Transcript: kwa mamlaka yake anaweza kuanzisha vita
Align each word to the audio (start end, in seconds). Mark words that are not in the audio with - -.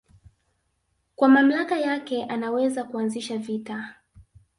kwa 1.15 1.29
mamlaka 1.29 1.79
yake 1.79 2.23
anaweza 2.23 2.83
kuanzisha 2.83 3.37
vita 3.37 3.95